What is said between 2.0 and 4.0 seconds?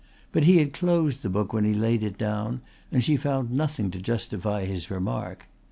it down and she found nothing to